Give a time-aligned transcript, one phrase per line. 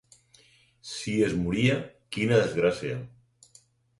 [0.91, 1.77] Si es moria,
[2.17, 2.97] quina desgràcia!